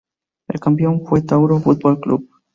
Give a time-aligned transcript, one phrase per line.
[0.47, 2.27] El campeón fue Tauro Fútbol Club.